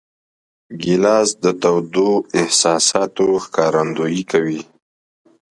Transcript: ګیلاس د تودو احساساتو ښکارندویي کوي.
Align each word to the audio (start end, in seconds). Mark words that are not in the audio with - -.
ګیلاس 0.81 1.29
د 1.43 1.45
تودو 1.61 2.09
احساساتو 2.39 3.25
ښکارندویي 3.43 4.23
کوي. 4.31 4.61